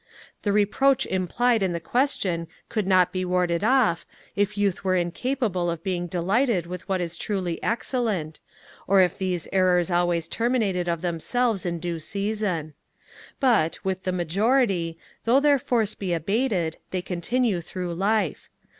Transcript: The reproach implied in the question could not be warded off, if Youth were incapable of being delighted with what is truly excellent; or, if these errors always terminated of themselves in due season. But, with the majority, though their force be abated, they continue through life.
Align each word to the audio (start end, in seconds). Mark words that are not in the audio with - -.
The 0.41 0.51
reproach 0.51 1.05
implied 1.05 1.61
in 1.61 1.73
the 1.73 1.79
question 1.79 2.47
could 2.69 2.87
not 2.87 3.11
be 3.11 3.23
warded 3.23 3.63
off, 3.63 4.03
if 4.35 4.57
Youth 4.57 4.83
were 4.83 4.95
incapable 4.95 5.69
of 5.69 5.83
being 5.83 6.07
delighted 6.07 6.65
with 6.65 6.89
what 6.89 6.99
is 7.01 7.15
truly 7.15 7.61
excellent; 7.61 8.39
or, 8.87 9.01
if 9.01 9.15
these 9.19 9.47
errors 9.53 9.91
always 9.91 10.27
terminated 10.27 10.87
of 10.87 11.03
themselves 11.03 11.67
in 11.67 11.77
due 11.77 11.99
season. 11.99 12.73
But, 13.39 13.85
with 13.85 14.01
the 14.01 14.11
majority, 14.11 14.97
though 15.25 15.39
their 15.39 15.59
force 15.59 15.93
be 15.93 16.13
abated, 16.13 16.77
they 16.89 17.03
continue 17.03 17.61
through 17.61 17.93
life. 17.93 18.49